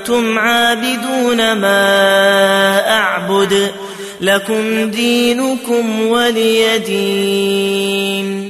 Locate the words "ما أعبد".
1.52-3.70